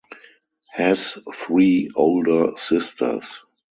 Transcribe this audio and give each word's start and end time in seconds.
Has 0.71 1.15
three 1.31 1.91
older 1.95 2.53
sisters. 2.57 3.43